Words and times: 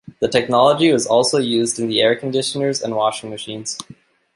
The 0.19 0.27
technology 0.27 0.91
was 0.91 1.05
also 1.05 1.37
used 1.37 1.77
in 1.79 1.91
air 1.93 2.15
conditioners 2.15 2.81
and 2.81 2.95
washing 2.95 3.29
machines. 3.29 3.77